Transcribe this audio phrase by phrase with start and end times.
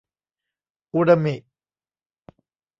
[0.93, 1.35] อูรามิ!